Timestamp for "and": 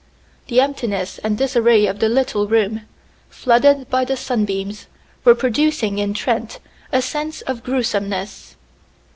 1.19-1.37